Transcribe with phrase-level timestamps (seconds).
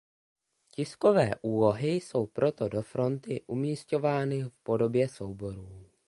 [0.71, 5.89] Tiskové úlohy jsou proto do fronty umisťovány v podobě souborů.